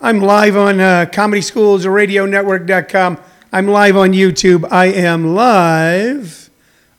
[0.00, 3.20] I'm live on uh, Comedy Schools or RadioNetwork.com.
[3.52, 4.66] I'm live on YouTube.
[4.72, 6.50] I am live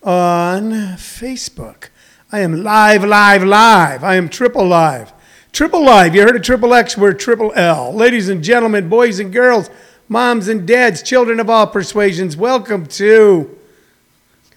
[0.01, 1.89] on Facebook.
[2.31, 4.01] I am live, live, live.
[4.05, 5.11] I am triple live.
[5.51, 6.15] Triple live.
[6.15, 6.97] You heard of triple X?
[6.97, 7.93] We're triple L.
[7.93, 9.69] Ladies and gentlemen, boys and girls,
[10.07, 13.57] moms and dads, children of all persuasions, welcome to.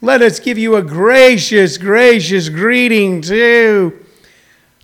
[0.01, 4.00] Let us give you a gracious, gracious greeting to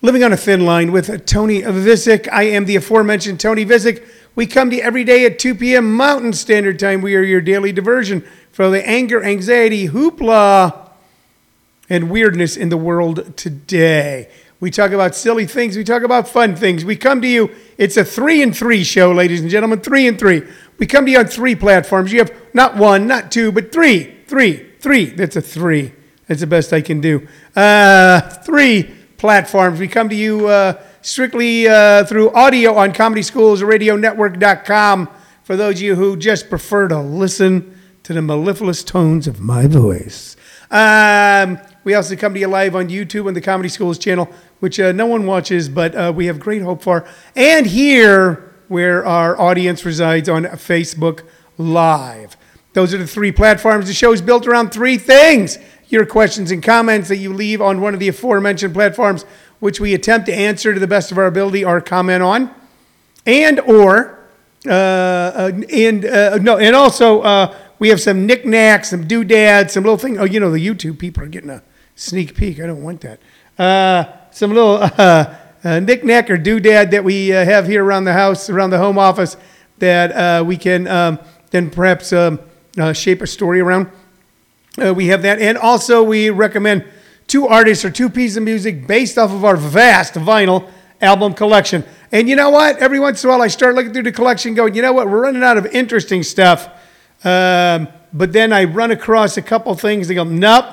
[0.02, 2.28] Living on a Thin Line with Tony Visick.
[2.30, 4.06] I am the aforementioned Tony Visick.
[4.34, 5.94] We come to you every day at 2 p.m.
[5.94, 7.00] Mountain Standard Time.
[7.00, 8.22] We are your daily diversion
[8.52, 10.90] for the anger, anxiety, hoopla,
[11.88, 14.28] and weirdness in the world today.
[14.60, 15.78] We talk about silly things.
[15.78, 16.84] We talk about fun things.
[16.84, 17.50] We come to you.
[17.78, 19.80] It's a three and three show, ladies and gentlemen.
[19.80, 20.42] Three and three.
[20.76, 22.12] We come to you on three platforms.
[22.12, 25.06] You have not one, not two, but three, three, three.
[25.06, 25.94] That's a three.
[26.28, 27.26] That's the best I can do.
[27.54, 29.80] Uh, three platforms.
[29.80, 35.08] We come to you uh, strictly uh, through audio on Comedy Schools RadioNetwork.com
[35.42, 39.66] for those of you who just prefer to listen to the mellifluous tones of my
[39.66, 40.36] voice.
[40.70, 44.28] Um, we also come to you live on YouTube on the Comedy Schools channel,
[44.60, 47.06] which uh, no one watches, but uh, we have great hope for.
[47.34, 51.22] And here, where our audience resides on Facebook
[51.58, 52.36] Live.
[52.72, 53.86] Those are the three platforms.
[53.86, 57.80] The show is built around three things your questions and comments that you leave on
[57.80, 59.24] one of the aforementioned platforms,
[59.60, 62.54] which we attempt to answer to the best of our ability or comment on,
[63.24, 64.16] and or
[64.66, 69.84] uh, uh, and uh, no, and also uh, we have some knickknacks, some doodads, some
[69.84, 70.18] little thing.
[70.18, 71.62] Oh, you know, the YouTube people are getting a
[71.94, 72.60] sneak peek.
[72.60, 73.20] I don't want that.
[73.58, 78.70] Uh, some little uh, knickknack or doodad that we have here around the house, around
[78.70, 79.36] the home office,
[79.78, 81.18] that we can um,
[81.50, 82.40] then perhaps um,
[82.92, 83.90] shape a story around.
[84.82, 85.40] Uh, we have that.
[85.40, 86.84] And also, we recommend
[87.26, 90.70] two artists or two pieces of music based off of our vast vinyl
[91.00, 91.84] album collection.
[92.12, 92.78] And you know what?
[92.78, 95.08] Every once in a while, I start looking through the collection going, you know what?
[95.08, 96.68] We're running out of interesting stuff.
[97.24, 100.66] Um, but then I run across a couple things that go, nope,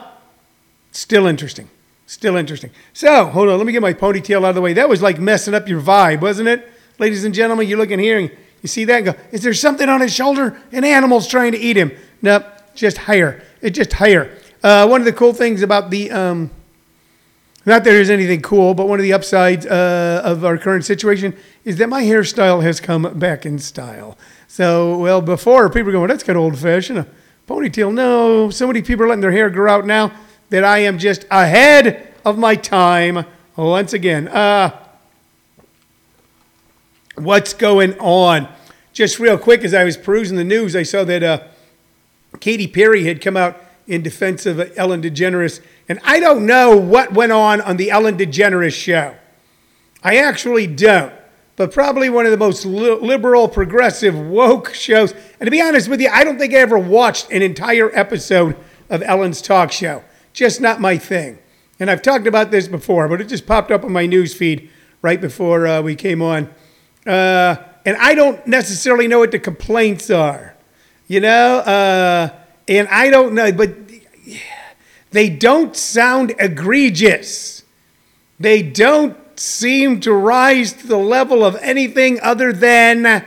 [0.92, 1.70] still interesting.
[2.06, 2.70] Still interesting.
[2.92, 4.74] So, hold on, let me get my ponytail out of the way.
[4.74, 6.70] That was like messing up your vibe, wasn't it?
[7.00, 8.30] Ladies and gentlemen, you look in here and
[8.62, 10.62] you see that and go, is there something on his shoulder?
[10.72, 11.92] An animal's trying to eat him.
[12.22, 12.46] Nope,
[12.76, 13.44] just higher.
[13.62, 14.38] It's just higher.
[14.64, 16.50] Uh, one of the cool things about the, um,
[17.66, 21.36] not that there's anything cool, but one of the upsides uh, of our current situation
[21.66, 24.18] is that my hairstyle has come back in style.
[24.48, 27.00] So, well, before people were going, that's kind of old fashioned.
[27.00, 27.08] A
[27.48, 27.94] ponytail.
[27.94, 30.12] No, so many people are letting their hair grow out now
[30.50, 34.28] that I am just ahead of my time once again.
[34.28, 34.78] Uh,
[37.16, 38.48] what's going on?
[38.94, 41.44] Just real quick, as I was perusing the news, I saw that uh,
[42.40, 47.14] Katy Perry had come out in defense of Ellen DeGeneres, and I don't know what
[47.14, 49.16] went on on the Ellen DeGeneres show.
[50.04, 51.14] I actually don't,
[51.56, 55.14] but probably one of the most liberal, progressive, woke shows.
[55.40, 58.56] And to be honest with you, I don't think I ever watched an entire episode
[58.90, 60.04] of Ellen's talk show.
[60.34, 61.40] Just not my thing.
[61.80, 64.70] And I've talked about this before, but it just popped up on my news feed
[65.02, 66.50] right before uh, we came on.
[67.06, 67.56] Uh,
[67.86, 70.53] and I don't necessarily know what the complaints are.
[71.08, 72.30] You know, uh,
[72.68, 73.72] and I don't know, but
[75.12, 77.64] they don't sound egregious.
[78.40, 83.26] They don't seem to rise to the level of anything other than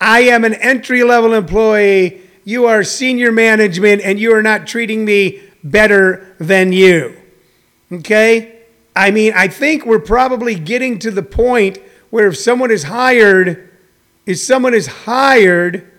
[0.00, 5.04] I am an entry level employee, you are senior management, and you are not treating
[5.04, 7.16] me better than you.
[7.92, 8.60] Okay?
[8.94, 11.78] I mean, I think we're probably getting to the point
[12.10, 13.70] where if someone is hired,
[14.24, 15.90] if someone is hired,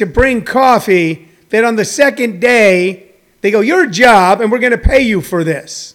[0.00, 3.10] to bring coffee that on the second day,
[3.42, 5.94] they go, Your job, and we're going to pay you for this,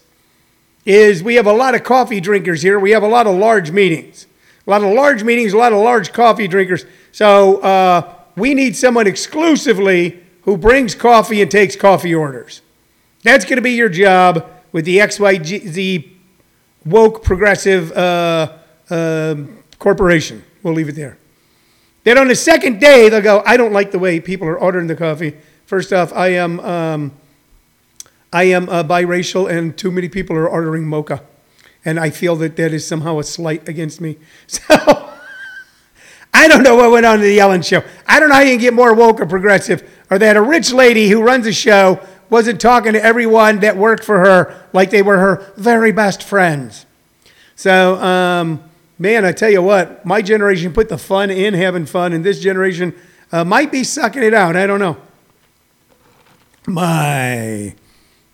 [0.85, 2.79] is we have a lot of coffee drinkers here.
[2.79, 4.27] We have a lot of large meetings.
[4.67, 6.85] A lot of large meetings, a lot of large coffee drinkers.
[7.11, 12.61] So uh, we need someone exclusively who brings coffee and takes coffee orders.
[13.23, 16.11] That's going to be your job with the XYZ
[16.85, 18.57] woke progressive uh,
[18.87, 19.35] uh,
[19.79, 20.43] corporation.
[20.61, 21.17] We'll leave it there.
[22.05, 24.85] Then on the second day, they'll go, I don't like the way people are ordering
[24.85, 25.35] the coffee.
[25.65, 27.11] First off, I am, um,
[28.31, 31.23] I am uh, biracial, and too many people are ordering mocha.
[31.83, 34.17] And I feel that that is somehow a slight against me.
[34.47, 35.11] So
[36.37, 37.81] I don't know what went on to the Ellen show.
[38.05, 40.73] I don't know how you can get more woke or progressive, or that a rich
[40.73, 45.01] lady who runs a show wasn't talking to everyone that worked for her like they
[45.01, 46.85] were her very best friends.
[47.55, 52.13] So, um, man, I tell you what, my generation put the fun in having fun,
[52.13, 52.95] and this generation
[53.31, 54.55] uh, might be sucking it out.
[54.55, 54.97] I don't know.
[56.67, 57.75] My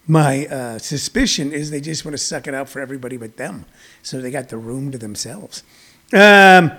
[0.08, 3.66] my uh, suspicion is they just want to suck it out for everybody but them.
[4.02, 5.64] So they got the room to themselves.
[6.14, 6.72] Um,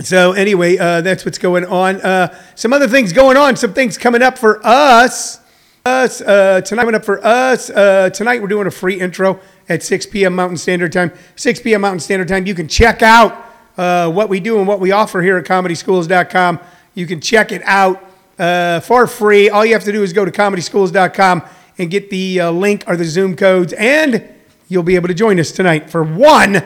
[0.00, 2.00] so anyway, uh, that's what's going on.
[2.00, 3.56] Uh, some other things going on.
[3.56, 5.40] Some things coming up for us.
[5.84, 7.68] Us uh, tonight coming up for us.
[7.68, 9.40] Uh, tonight we're doing a free intro
[9.72, 10.34] at 6 p.m.
[10.34, 11.12] Mountain Standard Time.
[11.36, 11.80] 6 p.m.
[11.80, 12.46] Mountain Standard Time.
[12.46, 13.46] You can check out
[13.76, 16.60] uh, what we do and what we offer here at ComedySchools.com.
[16.94, 18.04] You can check it out
[18.38, 19.48] uh, for free.
[19.48, 21.42] All you have to do is go to ComedySchools.com
[21.78, 24.28] and get the link or the Zoom codes, and
[24.68, 26.62] you'll be able to join us tonight for one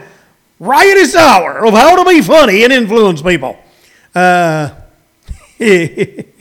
[0.59, 3.57] riotous hour of how to be funny and influence people.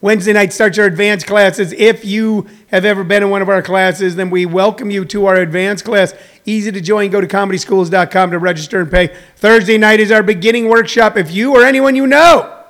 [0.00, 1.72] Wednesday night starts our advanced classes.
[1.72, 5.26] If you have ever been in one of our classes, then we welcome you to
[5.26, 6.14] our advanced class.
[6.44, 7.10] Easy to join.
[7.10, 9.08] Go to comedyschools.com to register and pay.
[9.36, 11.16] Thursday night is our beginning workshop.
[11.16, 12.62] If you or anyone you know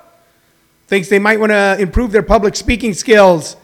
[0.87, 3.55] thinks they might want to improve their public speaking skills,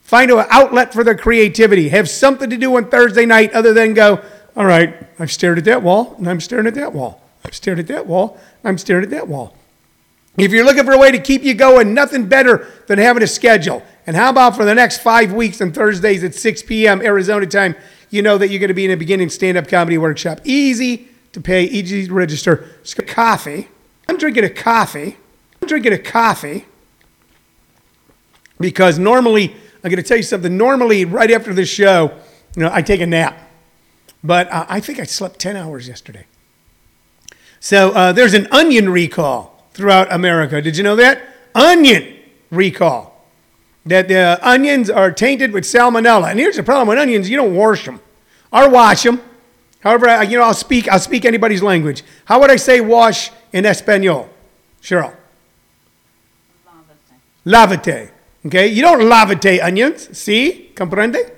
[0.00, 3.94] find an outlet for their creativity, have something to do on Thursday night other than
[3.94, 4.20] go,
[4.56, 7.22] all right, I've stared at that wall, and I'm staring at that wall.
[7.44, 9.56] I've stared at that wall, I'm staring at that wall.
[10.36, 13.26] If you're looking for a way to keep you going, nothing better than having a
[13.26, 13.82] schedule.
[14.06, 17.02] And how about for the next five weeks on Thursdays at 6 p.m.
[17.02, 17.76] Arizona time,
[18.10, 20.40] you know that you're going to be in a beginning stand up comedy workshop.
[20.44, 22.68] Easy to pay, easy to register.
[23.06, 23.68] Coffee.
[24.08, 25.16] I'm drinking a coffee.
[25.60, 26.64] I'm drinking a coffee
[28.58, 30.56] because normally, I'm going to tell you something.
[30.56, 32.12] Normally, right after this show,
[32.56, 33.38] you know, I take a nap.
[34.24, 36.26] But uh, I think I slept 10 hours yesterday.
[37.60, 40.60] So uh, there's an onion recall throughout America.
[40.60, 41.22] Did you know that?
[41.54, 42.16] Onion
[42.50, 43.26] recall.
[43.84, 46.30] That the onions are tainted with salmonella.
[46.30, 48.00] And here's the problem with onions you don't wash them
[48.52, 49.20] or wash them.
[49.80, 52.04] However, you know, I'll speak, I'll speak anybody's language.
[52.24, 54.28] How would I say wash in Espanol?
[54.80, 55.16] Cheryl.
[57.44, 58.10] Lavate.
[58.46, 58.68] Okay?
[58.68, 60.16] You don't lavate onions.
[60.16, 60.70] See?
[60.74, 61.32] Comprende?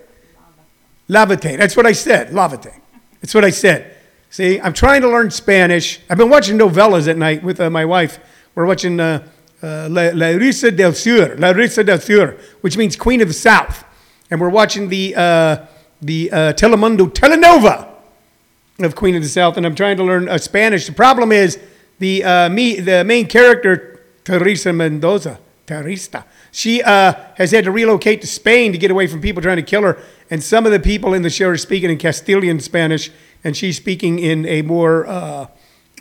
[1.08, 1.56] Lavate.
[1.56, 2.30] That's what I said.
[2.30, 2.72] Lavate.
[3.20, 3.93] That's what I said.
[4.34, 6.00] See, I'm trying to learn Spanish.
[6.10, 8.18] I've been watching novellas at night with uh, my wife.
[8.56, 9.24] We're watching uh,
[9.62, 13.34] uh, La, La Risa del Sur, La Risa del Sur, which means Queen of the
[13.34, 13.84] South.
[14.32, 15.66] And we're watching the, uh,
[16.02, 17.94] the uh, Telemundo Telenova
[18.80, 19.56] of Queen of the South.
[19.56, 20.86] And I'm trying to learn uh, Spanish.
[20.86, 21.60] The problem is
[22.00, 28.26] the, uh, me, the main character, Teresa Mendoza, Teresa, she has had to relocate to
[28.26, 30.02] Spain to get away from people trying to kill her.
[30.28, 33.12] And some of the people in the show are speaking in Castilian Spanish,
[33.44, 35.46] and she's speaking in a more uh,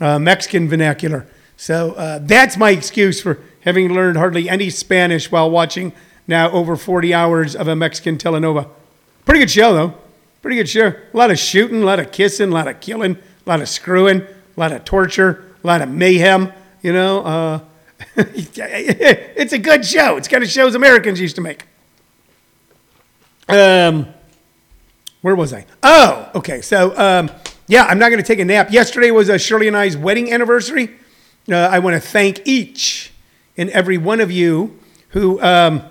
[0.02, 1.28] uh, Mexican vernacular.
[1.58, 5.94] So uh, that's my excuse for having learned hardly any Spanish while watching
[6.28, 8.70] now over 40 hours of a Mexican telenovela.
[9.26, 9.94] Pretty good show, though.
[10.42, 10.88] Pretty good show.
[10.88, 13.70] A lot of shooting, a lot of kissing, a lot of killing, a lot of
[13.70, 16.52] screwing, a lot of torture, a lot of mayhem,
[16.82, 17.24] you know.
[17.24, 17.60] Uh,
[18.18, 20.18] it's a good show.
[20.18, 21.66] It's kind of shows Americans used to make.
[23.48, 24.08] Um,
[25.24, 25.66] where was I?
[25.82, 26.60] Oh, okay.
[26.60, 27.32] So, um,
[27.68, 28.72] yeah, I'm not going to take a nap.
[28.72, 30.90] Yesterday was uh, Shirley and I's wedding anniversary.
[31.50, 33.14] Uh, I want to thank each
[33.56, 34.78] and every one of you
[35.10, 35.82] who um,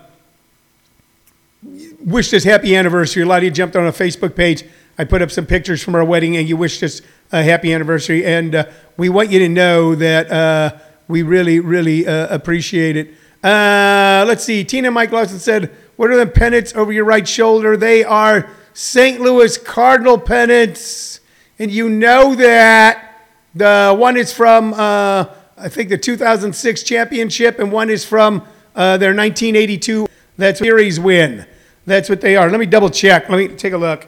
[2.05, 3.23] wished us happy anniversary.
[3.23, 4.63] A lot of you jumped on a Facebook page.
[4.99, 7.01] I put up some pictures from our wedding, and you wished us
[7.31, 8.23] a happy anniversary.
[8.23, 8.65] And uh,
[8.97, 10.77] we want you to know that uh,
[11.07, 13.15] we really, really uh, appreciate it.
[13.41, 14.63] Let's see.
[14.63, 17.75] Tina Mike Lawson said, What are the pennants over your right shoulder?
[17.75, 19.21] They are St.
[19.21, 21.19] Louis Cardinal pennants.
[21.59, 23.09] And you know that.
[23.55, 25.25] The one is from, uh,
[25.57, 31.45] I think, the 2006 championship, and one is from uh, their 1982 that series win.
[31.85, 32.49] That's what they are.
[32.49, 33.29] Let me double check.
[33.29, 34.07] Let me take a look.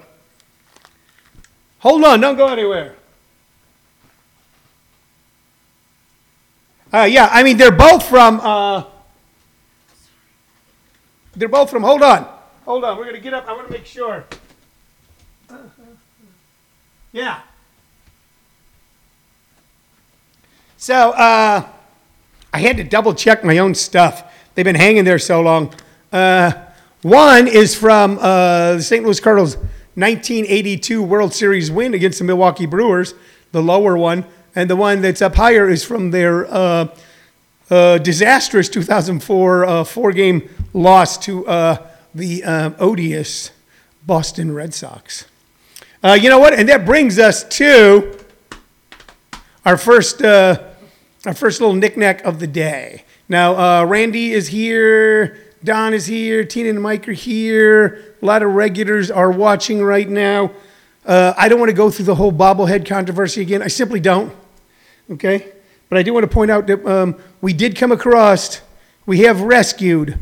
[1.80, 2.96] Hold on, don't go anywhere.
[6.92, 8.40] Uh, yeah, I mean, they're both from.
[8.42, 8.86] Uh,
[11.36, 11.84] they're both from.
[11.84, 12.28] Hold on.
[12.64, 12.98] Hold on.
[12.98, 13.48] We're to get up.
[13.48, 14.24] I want to make sure.
[17.16, 17.40] Yeah.
[20.76, 21.66] So uh,
[22.54, 24.34] I had to double check my own stuff.
[24.54, 25.74] They've been hanging there so long.
[26.12, 26.52] Uh,
[27.04, 29.06] one is from uh, the St.
[29.06, 29.56] Louis Cardinals'
[29.96, 33.14] 1982 World Series win against the Milwaukee Brewers,
[33.54, 36.88] the lower one and the one that's up higher is from their uh,
[37.70, 41.46] uh, disastrous 2004 uh, four game loss to
[42.14, 42.44] the
[42.78, 43.52] odious
[44.06, 45.28] Boston Red Sox.
[46.06, 46.54] Uh, you know what?
[46.54, 48.16] And that brings us to
[49.66, 50.62] our first, uh,
[51.26, 53.06] our first little knickknack of the day.
[53.28, 55.40] Now, Randy is here.
[55.64, 56.44] Don is here.
[56.44, 58.14] Tina and Mike are here.
[58.22, 60.52] A lot of regulars are watching right now.
[61.04, 63.64] Uh, I don't want to go through the whole bobblehead controversy again.
[63.64, 64.32] I simply don't.
[65.10, 65.54] Okay?
[65.90, 68.62] But I do want to point out that um, we did come across,
[69.08, 70.20] we have rescued.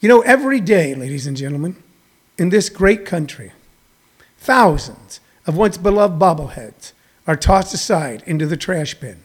[0.00, 1.80] You know, every day, ladies and gentlemen,
[2.36, 3.52] in this great country,
[4.40, 6.92] thousands of once beloved bobbleheads
[7.26, 9.20] are tossed aside into the trash bin,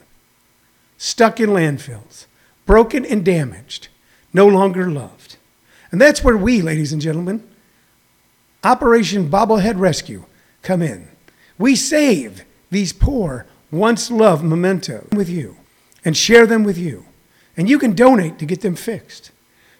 [0.97, 2.25] stuck in landfills,
[2.65, 3.87] broken and damaged,
[4.33, 5.37] no longer loved.
[5.91, 7.47] And that's where we, ladies and gentlemen,
[8.63, 10.25] Operation Bobblehead Rescue,
[10.61, 11.07] come in.
[11.57, 15.55] We save these poor, once loved mementos with you
[16.03, 17.05] and share them with you.
[17.55, 19.31] And you can donate to get them fixed.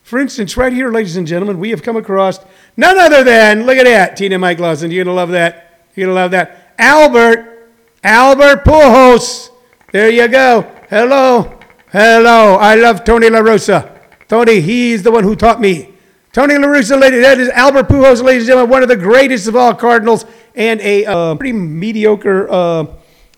[0.06, 2.38] For instance, right here, ladies and gentlemen, we have come across
[2.78, 4.92] none other than, look at that, Tina Mike Lawson.
[4.92, 5.88] You're going to love that.
[5.96, 6.76] You're going to love that.
[6.78, 7.72] Albert,
[8.04, 9.50] Albert Pujols.
[9.92, 10.72] There you go.
[10.92, 11.58] Hello.
[11.92, 12.54] Hello.
[12.54, 14.00] I love Tony La Russa.
[14.28, 15.96] Tony, he's the one who taught me.
[16.34, 19.48] Tony La Russa, ladies, that is Albert Pujols, ladies and gentlemen, one of the greatest
[19.48, 22.86] of all Cardinals and a uh, pretty mediocre uh,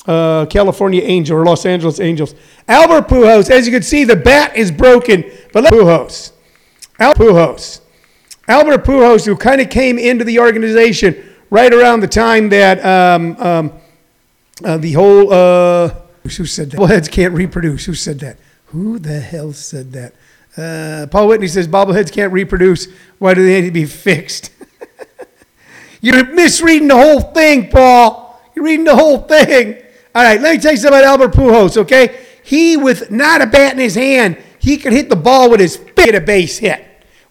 [0.06, 2.36] uh, California Angel or Los Angeles Angels.
[2.68, 6.34] Albert Pujols, as you can see, the bat is broken, but Pujols.
[7.00, 7.82] Albert Pujols.
[8.48, 11.16] Albert Pujols, who kind of came into the organization
[11.50, 13.74] right around the time that um, um,
[14.64, 16.80] uh, the whole, uh, who said that?
[16.80, 17.86] Bobbleheads can't reproduce.
[17.86, 18.38] Who said that?
[18.68, 20.14] Who the hell said that?
[20.58, 22.88] Uh, Paul Whitney says bobbleheads can't reproduce.
[23.20, 24.52] Why do they need to be fixed?
[26.02, 28.42] You're misreading the whole thing, Paul.
[28.56, 29.76] You're reading the whole thing.
[30.16, 32.26] All right, let me tell you something about Albert Pujols, okay?
[32.44, 35.78] He, with not a bat in his hand, he could hit the ball with his
[35.78, 36.87] fist, a base hit.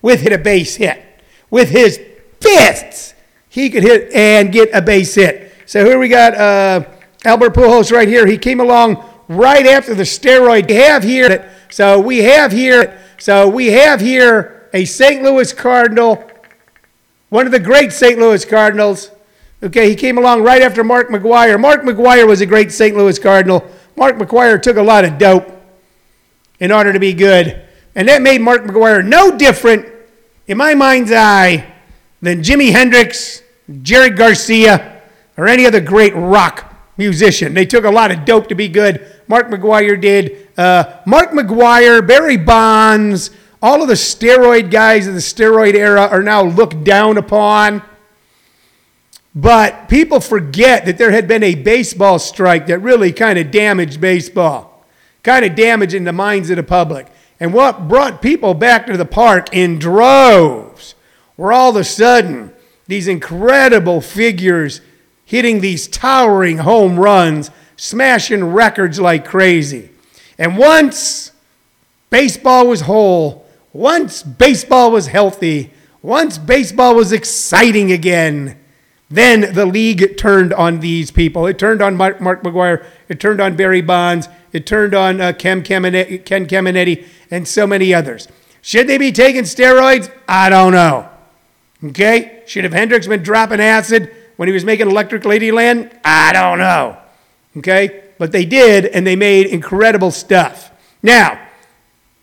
[0.06, 1.02] With hit a base hit.
[1.50, 2.00] With his
[2.40, 3.12] fists,
[3.48, 5.52] he could hit and get a base hit.
[5.66, 6.84] So here we got uh,
[7.24, 8.24] Albert Pujols right here.
[8.24, 10.68] He came along right after the steroid.
[10.68, 15.24] We have here, so we have here, so we have here a St.
[15.24, 16.24] Louis Cardinal,
[17.30, 18.16] one of the great St.
[18.16, 19.10] Louis Cardinals.
[19.60, 21.60] Okay, he came along right after Mark McGwire.
[21.60, 22.96] Mark McGwire was a great St.
[22.96, 23.68] Louis Cardinal.
[23.96, 25.50] Mark McGwire took a lot of dope
[26.60, 27.64] in order to be good.
[27.96, 29.86] And that made Mark McGwire no different,
[30.46, 31.72] in my mind's eye,
[32.22, 33.42] than Jimi Hendrix,
[33.82, 35.02] Jerry Garcia,
[35.36, 37.54] or any other great rock musician.
[37.54, 39.06] They took a lot of dope to be good.
[39.28, 40.48] Mark McGwire did.
[40.56, 43.30] Uh, Mark McGwire, Barry Bonds,
[43.62, 47.82] all of the steroid guys of the steroid era are now looked down upon.
[49.34, 54.00] But people forget that there had been a baseball strike that really kind of damaged
[54.00, 54.86] baseball,
[55.22, 57.06] kind of damaging the minds of the public.
[57.38, 60.94] And what brought people back to the park in droves
[61.36, 62.52] were all of a sudden
[62.86, 64.80] these incredible figures
[65.24, 69.90] hitting these towering home runs, smashing records like crazy.
[70.38, 71.32] And once
[72.10, 78.56] baseball was whole, once baseball was healthy, once baseball was exciting again,
[79.10, 81.46] then the league turned on these people.
[81.46, 82.84] It turned on Mark, McGwire.
[83.08, 84.28] It turned on Barry Bonds.
[84.52, 88.28] It turned on uh, Ken, Caminiti and so many others.
[88.62, 90.12] Should they be taking steroids?
[90.26, 91.08] I don't know.
[91.84, 92.42] Okay?
[92.46, 95.98] Should have Hendrix been dropping acid when he was making Electric Ladyland?
[96.04, 96.98] I don't know.
[97.56, 98.04] Okay?
[98.18, 100.70] But they did, and they made incredible stuff.
[101.02, 101.40] Now,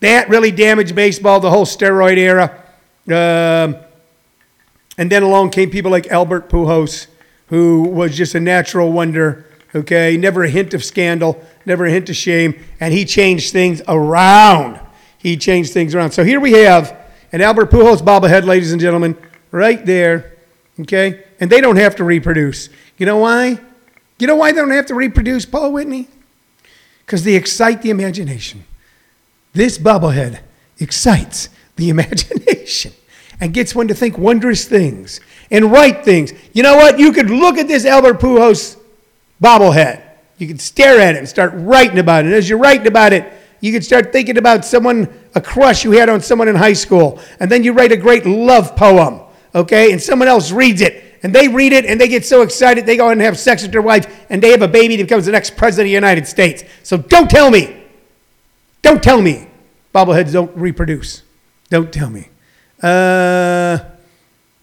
[0.00, 2.62] that really damaged baseball, the whole steroid era.
[3.06, 3.76] Um,
[4.98, 7.06] and then along came people like Albert Pujols,
[7.48, 9.46] who was just a natural wonder.
[9.74, 13.82] Okay, never a hint of scandal, never a hint of shame, and he changed things
[13.88, 14.80] around.
[15.18, 16.12] He changed things around.
[16.12, 16.96] So here we have
[17.32, 19.16] an Albert Pujols bobblehead, ladies and gentlemen,
[19.50, 20.36] right there.
[20.80, 22.68] Okay, and they don't have to reproduce.
[22.98, 23.58] You know why?
[24.18, 26.08] You know why they don't have to reproduce, Paul Whitney?
[27.04, 28.64] Because they excite the imagination.
[29.52, 30.40] This bobblehead
[30.78, 32.92] excites the imagination
[33.40, 36.32] and gets one to think wondrous things and write things.
[36.52, 36.98] You know what?
[36.98, 38.78] You could look at this Albert Pujols
[39.44, 40.02] bobblehead.
[40.38, 42.28] You can stare at it and start writing about it.
[42.28, 45.92] And as you're writing about it, you can start thinking about someone, a crush you
[45.92, 47.20] had on someone in high school.
[47.40, 49.20] And then you write a great love poem,
[49.54, 49.92] okay?
[49.92, 51.02] And someone else reads it.
[51.22, 53.72] And they read it and they get so excited they go and have sex with
[53.72, 56.26] their wife and they have a baby that becomes the next president of the United
[56.26, 56.64] States.
[56.82, 57.82] So don't tell me.
[58.82, 59.46] Don't tell me.
[59.94, 61.22] Bobbleheads don't reproduce.
[61.70, 62.28] Don't tell me.
[62.82, 63.78] Uh,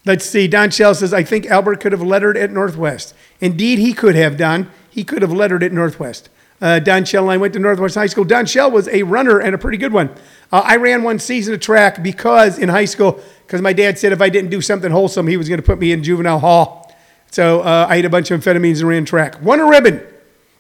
[0.06, 0.48] let's see.
[0.48, 3.14] Don Shell says, I think Albert could have lettered at Northwest.
[3.40, 4.70] Indeed, he could have, Don.
[4.90, 6.30] He could have lettered at Northwest.
[6.60, 8.24] Uh, Don Shell and I went to Northwest High School.
[8.24, 10.10] Don Shell was a runner and a pretty good one.
[10.52, 14.12] Uh, I ran one season of track because in high school, because my dad said
[14.12, 16.96] if I didn't do something wholesome, he was going to put me in juvenile hall.
[17.32, 19.42] So uh, I ate a bunch of amphetamines and ran track.
[19.42, 20.06] Won a ribbon.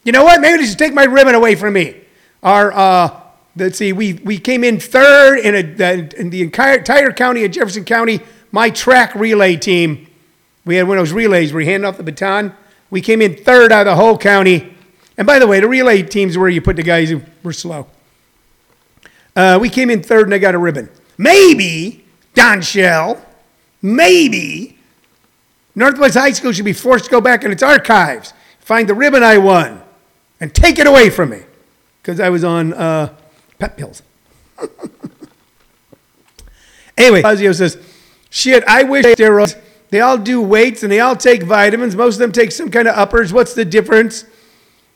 [0.03, 0.41] You know what?
[0.41, 2.01] Maybe they should take my ribbon away from me.
[2.41, 3.21] Our uh,
[3.55, 7.51] let's see, we, we came in third in, a, in the entire, entire county of
[7.51, 8.21] Jefferson County.
[8.51, 10.08] My track relay team,
[10.65, 12.53] we had one of those relays where you hand off the baton.
[12.89, 14.75] We came in third out of the whole county.
[15.17, 17.88] And by the way, the relay teams where you put the guys who were slow.
[19.36, 20.89] Uh, we came in third and I got a ribbon.
[21.17, 22.03] Maybe,
[22.34, 23.24] Don Shell,
[23.81, 24.77] maybe
[25.75, 29.24] Northwest High School should be forced to go back in its archives, find the ribbon
[29.24, 29.81] I won,
[30.39, 31.43] and take it away from me
[32.01, 33.15] because I was on uh,
[33.60, 34.01] pep pills.
[36.98, 37.77] anyway, Fazio says,
[38.31, 39.55] shit, I wish steroids,
[39.91, 41.95] they all do weights and they all take vitamins.
[41.95, 43.31] Most of them take some kind of uppers.
[43.31, 44.25] What's the difference?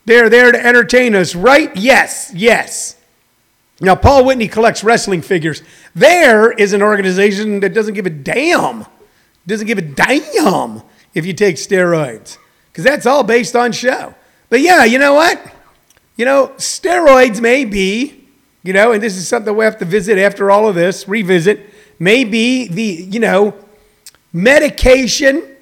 [0.06, 1.76] They're there to entertain us, right?
[1.76, 2.96] Yes, yes.
[3.82, 5.62] Now, Paul Whitney collects wrestling figures.
[5.94, 8.86] There is an organization that doesn't give a damn,
[9.46, 10.82] doesn't give a damn
[11.14, 12.38] if you take steroids,
[12.72, 14.16] because that's all based on show.
[14.50, 15.42] But yeah, you know what?
[16.16, 18.26] You know, steroids may be,
[18.64, 21.70] you know, and this is something we have to visit after all of this, revisit,
[22.00, 23.54] may be the, you know,
[24.34, 25.56] medication,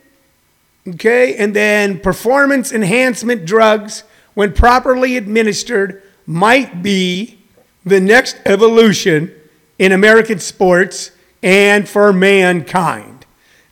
[0.88, 7.38] okay, and then performance enhancement drugs, when properly administered, might be
[7.86, 9.32] the next evolution
[9.78, 11.12] in American sports
[11.42, 13.25] and for mankind.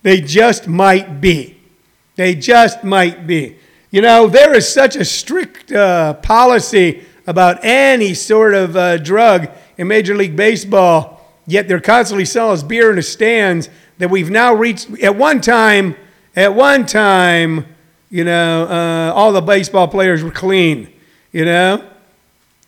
[0.04, 1.58] They just might be.
[2.16, 3.58] They just might be.
[3.92, 9.50] You know, there is such a strict uh, policy about any sort of uh, drug
[9.78, 14.30] in Major League Baseball, yet they're constantly selling us beer in the stands that we've
[14.30, 14.90] now reached.
[15.02, 15.96] At one time,
[16.36, 17.66] at one time,
[18.10, 20.92] you know, uh, all the baseball players were clean,
[21.32, 21.88] you know,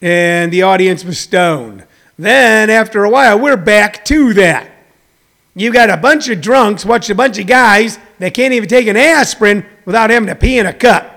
[0.02, 1.86] and the audience was stoned.
[2.18, 4.70] Then, after a while, we're back to that.
[5.56, 8.88] You got a bunch of drunks watching a bunch of guys that can't even take
[8.88, 11.13] an aspirin without having to pee in a cup.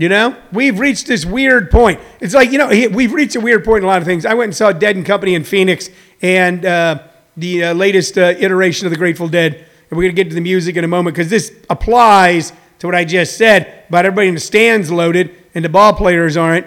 [0.00, 2.00] You know, we've reached this weird point.
[2.20, 4.24] It's like, you know, we've reached a weird point in a lot of things.
[4.24, 5.90] I went and saw Dead and Company in Phoenix
[6.22, 7.02] and uh,
[7.36, 9.56] the uh, latest uh, iteration of the Grateful Dead.
[9.56, 12.86] And we're going to get to the music in a moment because this applies to
[12.86, 16.66] what I just said about everybody in the stands loaded and the ball players aren't.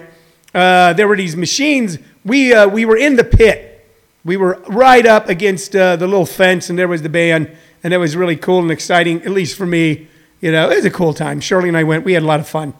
[0.54, 1.98] Uh, there were these machines.
[2.24, 3.84] We, uh, we were in the pit.
[4.24, 7.50] We were right up against uh, the little fence, and there was the band.
[7.82, 10.06] And it was really cool and exciting, at least for me.
[10.40, 11.40] You know, it was a cool time.
[11.40, 12.04] Shirley and I went.
[12.04, 12.74] We had a lot of fun.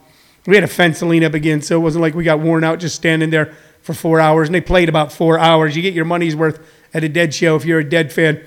[0.45, 2.63] We had a fence to lean up against, so it wasn't like we got worn
[2.63, 4.47] out just standing there for four hours.
[4.47, 5.75] And they played about four hours.
[5.75, 6.59] You get your money's worth
[6.93, 8.45] at a dead show if you're a dead fan.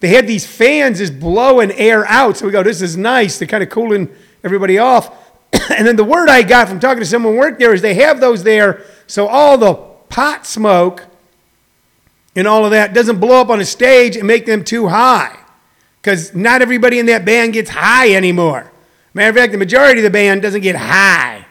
[0.00, 2.36] They had these fans just blowing air out.
[2.36, 3.38] So we go, this is nice.
[3.38, 4.10] They're kind of cooling
[4.42, 5.10] everybody off.
[5.70, 7.94] and then the word I got from talking to someone who worked there is they
[7.94, 9.74] have those there so all the
[10.08, 11.04] pot smoke
[12.36, 15.38] and all of that doesn't blow up on a stage and make them too high.
[16.00, 18.70] Because not everybody in that band gets high anymore.
[19.14, 21.46] Matter of fact, the majority of the band doesn't get high.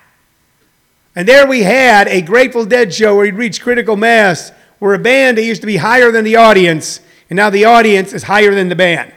[1.15, 4.99] And there we had a Grateful Dead show where he'd reached critical mass, where a
[4.99, 6.99] band that used to be higher than the audience,
[7.29, 9.13] and now the audience is higher than the band.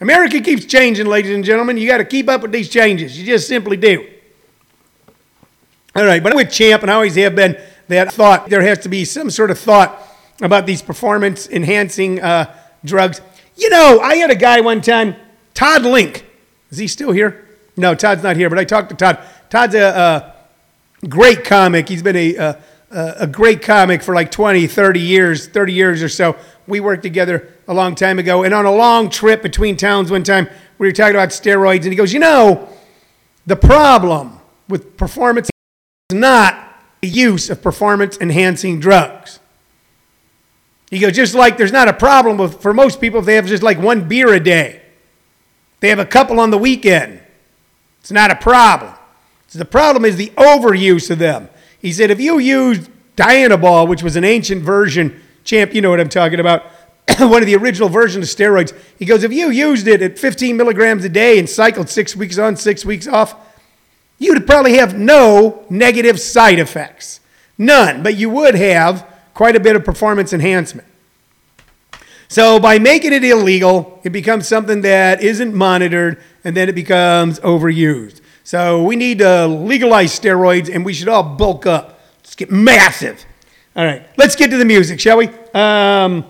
[0.00, 1.76] America keeps changing, ladies and gentlemen.
[1.76, 3.18] You got to keep up with these changes.
[3.18, 4.06] You just simply do.
[5.94, 7.56] All right, but I'm with Champ, and I always have been
[7.88, 10.02] that thought there has to be some sort of thought
[10.42, 12.54] about these performance enhancing uh,
[12.84, 13.20] drugs.
[13.56, 15.16] You know, I had a guy one time,
[15.54, 16.25] Todd Link.
[16.70, 17.46] Is he still here?
[17.76, 19.18] No, Todd's not here, but I talked to Todd.
[19.50, 20.34] Todd's a,
[21.02, 21.88] a great comic.
[21.88, 22.58] He's been a, a,
[22.90, 26.36] a great comic for like 20, 30 years, 30 years or so.
[26.66, 28.42] We worked together a long time ago.
[28.42, 30.48] And on a long trip between towns one time,
[30.78, 32.68] we were talking about steroids, and he goes, You know,
[33.46, 35.48] the problem with performance
[36.10, 36.66] is not
[37.00, 39.38] the use of performance enhancing drugs.
[40.90, 43.46] He goes, just like there's not a problem with, for most people if they have
[43.46, 44.82] just like one beer a day.
[45.80, 47.20] They have a couple on the weekend.
[48.00, 48.94] It's not a problem.
[49.48, 51.48] So the problem is the overuse of them.
[51.80, 56.00] He said if you use Dianabol, which was an ancient version, champ, you know what
[56.00, 56.64] I'm talking about,
[57.18, 58.76] one of the original versions of steroids.
[58.98, 62.38] He goes, if you used it at 15 milligrams a day and cycled six weeks
[62.38, 63.34] on, six weeks off,
[64.18, 67.20] you'd probably have no negative side effects.
[67.58, 70.88] None, but you would have quite a bit of performance enhancement.
[72.28, 77.38] So by making it illegal, it becomes something that isn't monitored and then it becomes
[77.40, 78.20] overused.
[78.42, 82.00] So we need to legalize steroids and we should all bulk up.
[82.22, 83.24] Let's get massive.
[83.74, 85.28] All right, let's get to the music, shall we?
[85.54, 86.24] Um,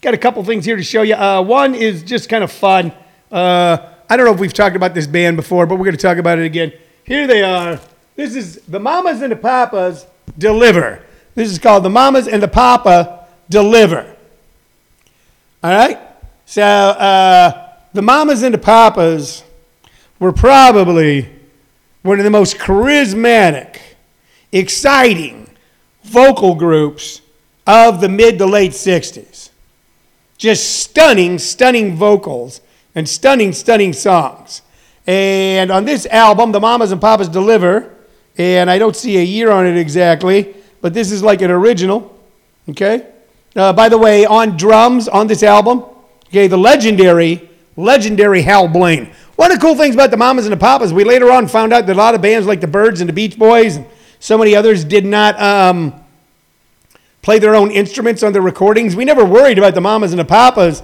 [0.00, 1.14] got a couple things here to show you.
[1.14, 2.92] Uh, one is just kind of fun.
[3.30, 6.02] Uh, I don't know if we've talked about this band before, but we're going to
[6.02, 6.72] talk about it again.
[7.04, 7.80] Here they are.
[8.14, 11.02] This is the Mamas and the Papas Deliver.
[11.34, 14.14] This is called the Mamas and the Papa Deliver.
[15.62, 15.98] All right?
[16.44, 19.44] So uh, the mamas and the papas
[20.18, 21.28] were probably
[22.02, 23.78] one of the most charismatic,
[24.50, 25.48] exciting
[26.02, 27.22] vocal groups
[27.66, 29.50] of the mid to late 60s.
[30.36, 32.60] Just stunning, stunning vocals
[32.94, 34.62] and stunning, stunning songs.
[35.06, 37.94] And on this album, The Mamas and Papas Deliver,
[38.36, 42.18] and I don't see a year on it exactly, but this is like an original,
[42.68, 43.11] okay?
[43.54, 45.84] Uh, by the way, on drums on this album,
[46.28, 49.12] okay, the legendary legendary Hal Blaine.
[49.36, 51.72] One of the cool things about the Mamas and the Papas, we later on found
[51.72, 53.86] out that a lot of bands like the Byrds and the Beach Boys and
[54.20, 55.94] so many others did not um,
[57.22, 58.94] play their own instruments on their recordings.
[58.94, 60.82] We never worried about the Mamas and the Papas.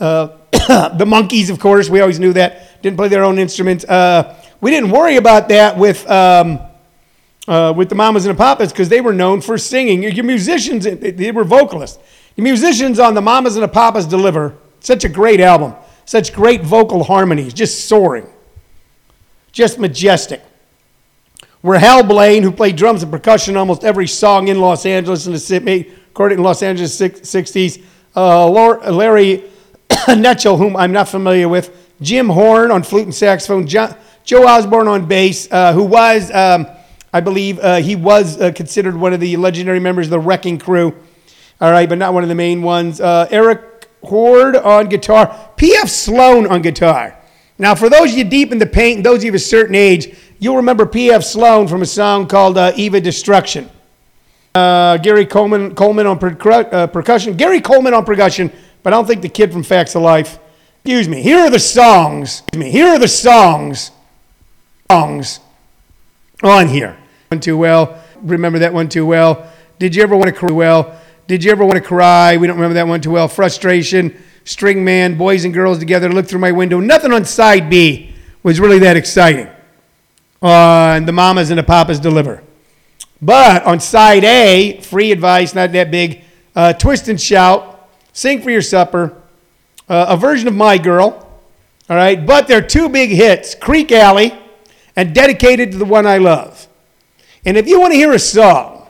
[0.00, 3.84] Uh, the Monkees, of course, we always knew that didn't play their own instruments.
[3.84, 6.60] Uh, we didn't worry about that with um,
[7.48, 10.02] uh, with the Mamas and the Papas because they were known for singing.
[10.02, 11.98] Your musicians, they were vocalists.
[12.36, 16.62] The musicians on the Mamas and the Papas deliver such a great album, such great
[16.62, 18.26] vocal harmonies, just soaring,
[19.50, 20.42] just majestic.
[21.62, 25.32] Where Hal Blaine, who played drums and percussion almost every song in Los Angeles in
[25.32, 27.82] the recorded in Los Angeles 60s,
[28.14, 29.44] uh, Larry
[29.88, 35.06] Knechtel, whom I'm not familiar with, Jim Horn on flute and saxophone, Joe Osborn on
[35.06, 36.66] bass, uh, who was, um,
[37.12, 40.58] I believe, uh, he was uh, considered one of the legendary members of the Wrecking
[40.58, 40.94] Crew.
[41.60, 43.00] All right, but not one of the main ones.
[43.00, 45.88] Uh, Eric Hord on guitar, P.F.
[45.88, 47.16] Sloan on guitar.
[47.58, 49.74] Now, for those of you deep in the paint, those of you of a certain
[49.74, 51.24] age, you'll remember P.F.
[51.24, 53.68] Sloan from a song called uh, Eve of Destruction.
[54.54, 57.36] Uh, Gary Coleman, Coleman on uh, percussion.
[57.36, 60.38] Gary Coleman on percussion, but I don't think the kid from Facts of Life.
[60.84, 61.22] Excuse me.
[61.22, 62.40] Here are the songs.
[62.40, 62.70] Excuse me.
[62.70, 63.90] Here are the songs.
[64.90, 65.40] Songs
[66.42, 66.96] on here.
[67.28, 68.02] One too well.
[68.22, 69.50] Remember that one too well.
[69.78, 70.52] Did you ever want to cry?
[70.52, 71.00] Well.
[71.28, 72.38] Did you ever want to cry?
[72.38, 73.28] We don't remember that one too well.
[73.28, 76.80] Frustration, String Man, Boys and Girls Together, Look Through My Window.
[76.80, 79.46] Nothing on side B was really that exciting.
[80.40, 82.42] On uh, the Mamas and the Papas Deliver.
[83.20, 86.22] But on side A, free advice, not that big.
[86.56, 89.20] Uh, Twist and Shout, Sing for Your Supper,
[89.86, 91.28] uh, a version of My Girl.
[91.90, 94.32] All right, but they're two big hits Creeque Alley
[94.98, 96.66] and Dedicated to the One I Love.
[97.46, 98.88] And if you want to hear a song,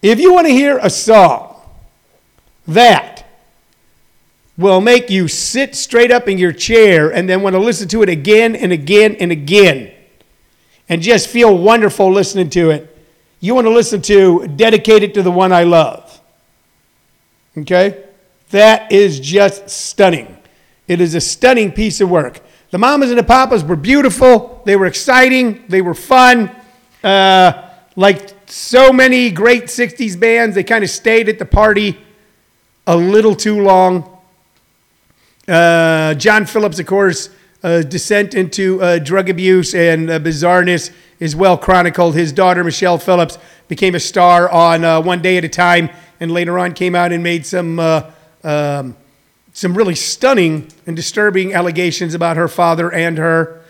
[0.00, 1.56] if you want to hear a song
[2.68, 3.26] that
[4.56, 8.04] will make you sit straight up in your chair and then want to listen to
[8.04, 9.92] it again and again and again
[10.88, 12.96] and just feel wonderful listening to it.
[13.40, 16.20] You want to listen to Dedicated to the One I Love.
[17.58, 18.04] Okay?
[18.50, 20.38] That is just stunning.
[20.86, 22.38] It is a stunning piece of work.
[22.72, 24.62] The Mamas and the Papas were beautiful.
[24.64, 25.62] They were exciting.
[25.68, 26.50] They were fun.
[27.04, 31.98] Uh, like so many great 60s bands, they kind of stayed at the party
[32.86, 34.16] a little too long.
[35.46, 37.28] Uh, John Phillips, of course,
[37.62, 42.14] uh, descent into uh, drug abuse and uh, bizarreness is well chronicled.
[42.14, 43.36] His daughter, Michelle Phillips,
[43.68, 47.12] became a star on uh, One Day at a Time and later on came out
[47.12, 48.96] and made some, um,
[49.52, 53.62] some really stunning and disturbing allegations about her father and her.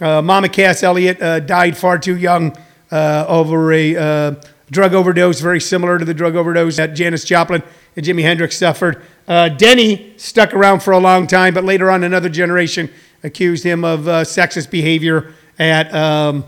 [0.00, 2.56] Mama Cass Elliot died far too young
[2.90, 4.36] over a
[4.70, 7.62] drug overdose, very similar to the drug overdose that Janis Joplin
[7.96, 9.02] and Jimi Hendrix suffered.
[9.26, 12.88] Uh, Denny stuck around for a long time, but later on, another generation
[13.22, 16.44] accused him of uh, sexist behavior at um,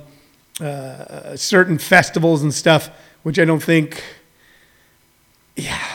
[0.61, 2.91] uh, certain festivals and stuff,
[3.25, 4.03] which I don't think,
[5.57, 5.92] yeah,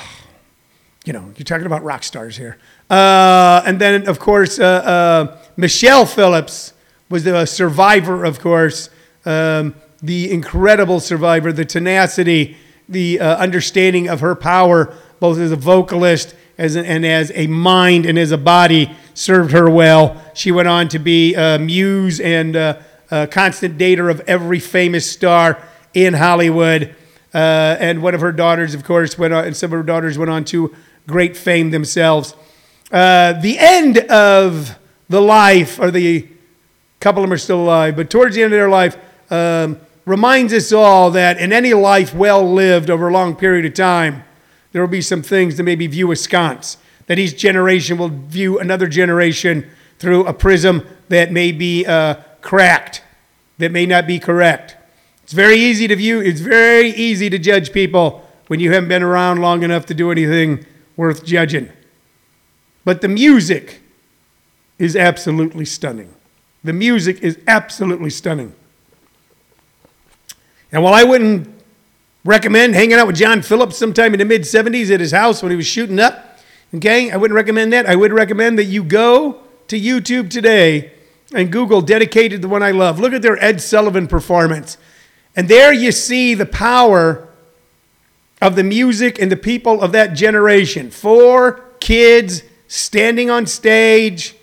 [1.08, 2.58] you know, you're talking about rock stars here.
[2.90, 6.74] Uh, and then, of course, uh, uh, Michelle Phillips
[7.10, 8.90] was the survivor, of course.
[9.26, 12.58] Um, the incredible survivor, the tenacity,
[12.90, 17.48] the uh, understanding of her power, both as a vocalist as a, and as a
[17.48, 20.22] mind and as a body, served her well.
[20.36, 25.10] She went on to be a muse and a, a constant dater of every famous
[25.10, 26.96] star in Hollywood.
[27.34, 30.18] Uh, and one of her daughters, of course, went on, and some of her daughters
[30.18, 30.76] went on to
[31.08, 32.36] great fame themselves.
[32.92, 34.78] Uh, the end of
[35.10, 36.28] the life, or the
[37.00, 38.98] couple of them are still alive, but towards the end of their life,
[39.32, 43.74] um, reminds us all that in any life well lived over a long period of
[43.74, 44.24] time,
[44.72, 48.88] there will be some things that maybe view askance, that each generation will view another
[48.88, 53.02] generation through a prism that may be uh, cracked,
[53.58, 54.76] that may not be correct.
[55.24, 59.04] It's very easy to view, it's very easy to judge people when you haven't been
[59.04, 60.66] around long enough to do anything
[60.98, 61.72] worth judging.
[62.84, 63.82] But the music
[64.78, 66.14] is absolutely stunning.
[66.64, 68.54] The music is absolutely stunning.
[70.72, 71.48] And while I wouldn't
[72.26, 75.52] recommend hanging out with John Phillips sometime in the mid 70s at his house when
[75.52, 76.40] he was shooting up,
[76.74, 77.86] okay, I wouldn't recommend that.
[77.86, 80.92] I would recommend that you go to YouTube today
[81.34, 83.00] and Google dedicated the one I love.
[83.00, 84.78] Look at their Ed Sullivan performance.
[85.36, 87.27] And there you see the power
[88.42, 90.92] of the music and the people of that generation.
[90.92, 94.36] Four kids standing on stage,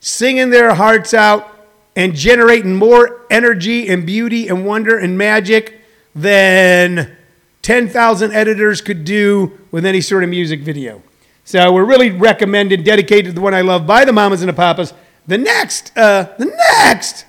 [0.00, 1.48] singing their hearts out,
[1.94, 5.80] and generating more energy and beauty and wonder and magic
[6.14, 7.16] than
[7.62, 11.02] 10,000 editors could do with any sort of music video.
[11.44, 14.54] So we're really recommended, dedicated to the one I love by the Mamas and the
[14.54, 14.94] Papas.
[15.26, 17.26] The next, uh, the next,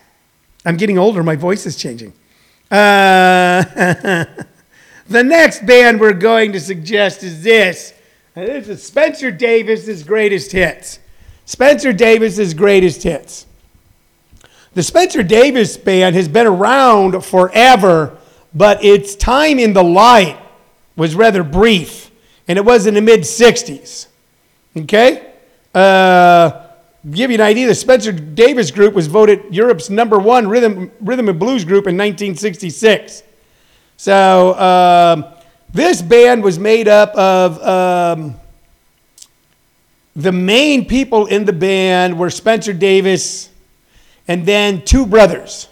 [0.65, 2.13] I'm getting older, my voice is changing.
[2.71, 4.25] Uh,
[5.07, 7.93] the next band we're going to suggest is this.
[8.35, 10.99] This is Spencer Davis's greatest hits.
[11.45, 13.45] Spencer Davis's greatest hits.
[14.73, 18.17] The Spencer Davis band has been around forever,
[18.55, 20.39] but its time in the light
[20.95, 22.09] was rather brief,
[22.47, 24.07] and it was in the mid 60s.
[24.75, 25.33] Okay?
[25.75, 26.67] Uh,
[27.11, 31.29] give you an idea, the Spencer Davis group was voted Europe's number one rhythm, rhythm
[31.29, 33.23] and blues group in 1966.
[33.97, 35.25] So um,
[35.71, 38.35] this band was made up of um,
[40.15, 43.49] the main people in the band were Spencer Davis
[44.27, 45.67] and then two brothers.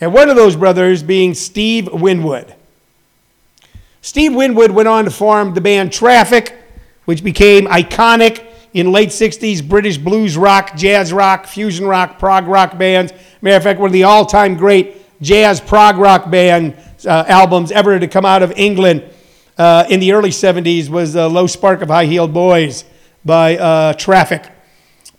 [0.00, 2.54] And one of those brothers being Steve Winwood.
[4.02, 6.54] Steve Winwood went on to form the band Traffic,
[7.06, 12.76] which became iconic in late 60s British blues rock, jazz rock, fusion rock, prog rock
[12.76, 13.12] bands.
[13.40, 17.70] Matter of fact, one of the all time great jazz prog rock band uh, albums
[17.70, 19.02] ever to come out of England
[19.56, 22.84] uh, in the early 70s was Low Spark of High Heeled Boys
[23.24, 24.50] by uh, Traffic.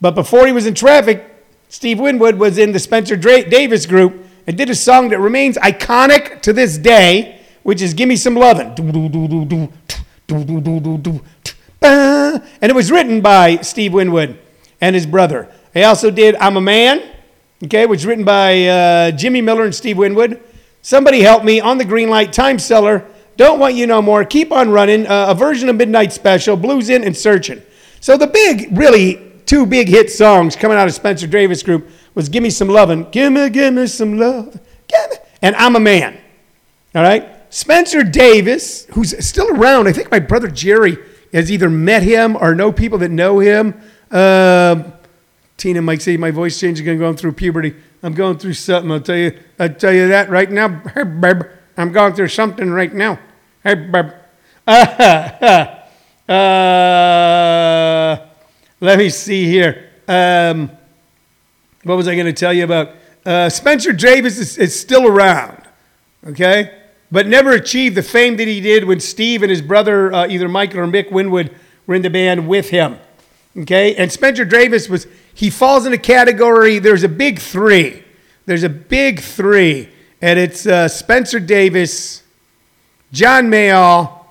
[0.02, 1.24] But before he was in Traffic,
[1.70, 5.58] Steve Winwood was in the Spencer Dra- Davis group and did a song that remains
[5.58, 8.74] iconic to this day, which is Gimme Some Lovin'.
[11.82, 14.40] And it was written by Steve Winwood
[14.82, 15.52] and his brother.
[15.74, 17.04] They also did I'm a Man,
[17.64, 20.42] okay, which was written by uh, Jimmy Miller and Steve Winwood.
[20.86, 23.04] Somebody help me on the green light, Time Seller,
[23.38, 26.92] Don't Want You No More, Keep on Running, uh, a version of Midnight Special, Blues
[26.92, 27.64] In, and Searching.
[28.02, 32.30] So the big, really, two big hit songs coming out of Spencer Davis Group was
[32.30, 36.20] Gimme Some Lovin', Gimme, Gimme Some Love, Gimme, and I'm a Man.
[36.94, 37.32] All right?
[37.52, 41.00] Spencer Davis, who's still around, I think my brother Jerry
[41.34, 43.74] has either met him or know people that know him.
[44.12, 44.94] Um
[45.58, 47.76] Tina might say my voice changing and going through puberty.
[48.06, 48.92] I'm going through something.
[48.92, 49.36] I'll tell you.
[49.58, 50.80] I'll tell you that right now.
[51.76, 53.20] I'm going through something right now.
[56.28, 58.18] Uh,
[58.82, 59.92] let me see here.
[60.08, 60.72] Um,
[61.84, 62.96] what was I going to tell you about?
[63.24, 65.62] Uh, Spencer Davis is, is still around,
[66.26, 70.28] okay, but never achieved the fame that he did when Steve and his brother, uh,
[70.28, 72.98] either Michael or Mick Winwood, were in the band with him.
[73.56, 76.80] Okay, and Spencer Davis was he falls in a category.
[76.80, 78.04] There's a big three.
[78.46, 79.90] There's a big three,
[80.22, 82.24] and it's uh, Spencer Davis,
[83.12, 84.26] John Mayall,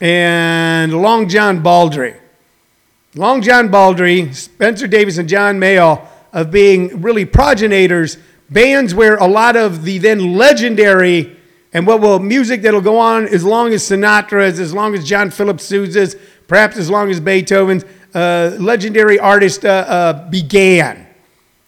[0.00, 2.16] and Long John Baldry.
[3.14, 8.18] Long John Baldry, Spencer Davis, and John Mayall of being really progenitors,
[8.50, 11.36] bands where a lot of the then legendary
[11.72, 15.30] and what will music that'll go on as long as Sinatra's, as long as John
[15.30, 16.16] Philip Sousa's,
[16.48, 21.06] perhaps as long as Beethoven's, uh, legendary artist uh, uh, began.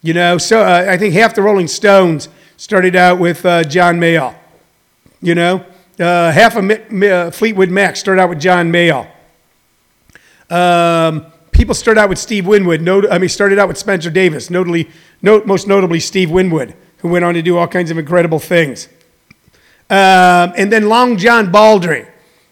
[0.03, 4.35] You know, so uh, I think half the Rolling Stones started out with John Mayall.
[5.21, 5.65] You know,
[5.99, 9.07] half of uh, Fleetwood Mac started out with John Mayall.
[10.49, 12.81] Um, people started out with Steve Winwood.
[12.81, 14.91] Not- I mean, started out with Spencer Davis, notably,
[15.23, 18.89] note, most notably Steve Winwood, who went on to do all kinds of incredible things.
[19.91, 22.07] Um, and then Long John Baldry.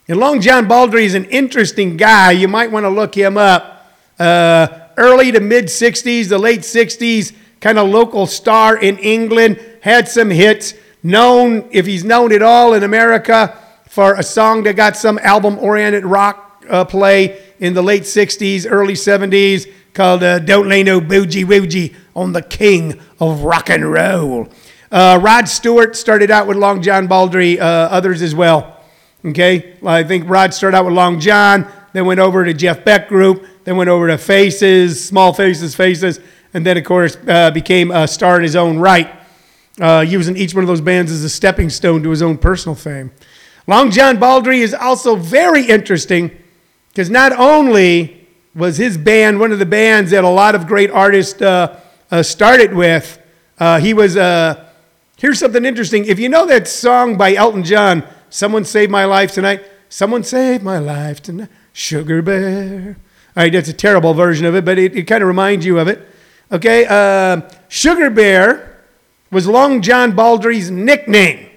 [0.08, 2.32] And Long John Baldry is an interesting guy.
[2.32, 3.77] You might want to look him up.
[4.18, 10.08] Uh, early to mid 60s, the late 60s, kind of local star in England, had
[10.08, 10.74] some hits.
[11.00, 13.56] Known, if he's known at all in America,
[13.88, 18.66] for a song that got some album oriented rock uh, play in the late 60s,
[18.68, 23.90] early 70s called uh, Don't Lay No Boogie Woogie on the King of Rock and
[23.90, 24.48] Roll.
[24.90, 28.80] Uh, Rod Stewart started out with Long John Baldry, uh, others as well.
[29.24, 33.08] Okay, I think Rod started out with Long John, then went over to Jeff Beck
[33.08, 36.20] Group, then went over to Faces, Small Faces, Faces,
[36.54, 39.14] and then, of course, uh, became a star in his own right,
[39.78, 42.74] uh, using each one of those bands as a stepping stone to his own personal
[42.74, 43.10] fame.
[43.66, 46.30] Long John Baldry is also very interesting
[46.88, 50.90] because not only was his band one of the bands that a lot of great
[50.90, 51.78] artists uh,
[52.10, 53.22] uh, started with,
[53.60, 54.16] uh, he was.
[54.16, 54.64] Uh,
[55.18, 56.06] here's something interesting.
[56.06, 60.64] If you know that song by Elton John, "Someone Saved My Life Tonight," "Someone Saved
[60.64, 62.96] My Life Tonight," "Sugar Bear."
[63.38, 65.78] All right, that's a terrible version of it, but it, it kind of reminds you
[65.78, 66.04] of it.
[66.50, 68.82] Okay, uh, Sugar Bear
[69.30, 71.48] was Long John Baldry's nickname.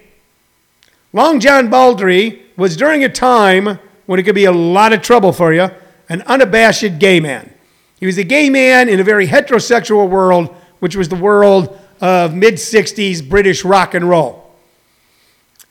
[1.12, 5.32] Long John Baldry was during a time when it could be a lot of trouble
[5.32, 5.70] for you,
[6.08, 7.52] an unabashed gay man.
[7.98, 12.32] He was a gay man in a very heterosexual world, which was the world of
[12.32, 14.54] mid 60s British rock and roll.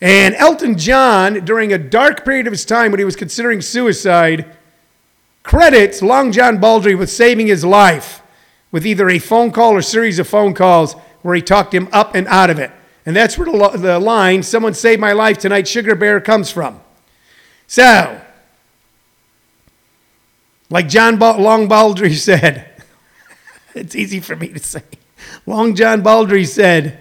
[0.02, 4.58] And Elton John, during a dark period of his time when he was considering suicide,
[5.44, 8.22] credits Long John Baldry with saving his life
[8.72, 12.16] with either a phone call or series of phone calls where he talked him up
[12.16, 12.72] and out of it.
[13.06, 16.80] And that's where the, the line, someone saved my life tonight, Sugar Bear, comes from.
[17.68, 18.22] So,
[20.70, 22.68] like John ba- Long Baldry said,
[23.76, 24.84] it's easy for me to say.
[25.46, 27.00] Long John Baldry said,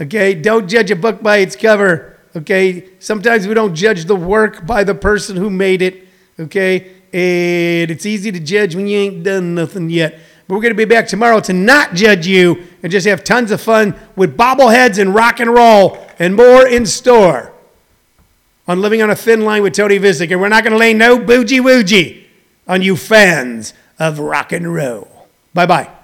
[0.00, 2.18] okay, don't judge a book by its cover.
[2.34, 6.08] Okay, sometimes we don't judge the work by the person who made it.
[6.38, 10.18] Okay, and it's easy to judge when you ain't done nothing yet.
[10.46, 13.50] But we're going to be back tomorrow to not judge you and just have tons
[13.50, 17.52] of fun with bobbleheads and rock and roll and more in store
[18.66, 20.30] on Living on a Thin Line with Tony Visick.
[20.30, 22.24] And we're not going to lay no boogie woogie
[22.66, 25.28] on you fans of rock and roll.
[25.54, 26.01] Bye bye.